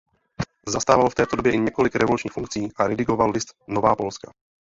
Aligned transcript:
Zastával 0.67 1.09
v 1.09 1.15
této 1.15 1.35
době 1.35 1.51
i 1.53 1.59
několik 1.59 1.95
revolučních 1.95 2.31
funkcí 2.33 2.69
a 2.75 2.87
redigoval 2.87 3.31
list 3.31 3.53
"Nowa 3.67 3.95
Polska". 3.95 4.33